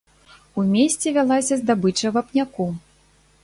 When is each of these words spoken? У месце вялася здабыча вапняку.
У 0.61 0.65
месце 0.75 1.07
вялася 1.19 1.59
здабыча 1.61 2.15
вапняку. 2.17 2.69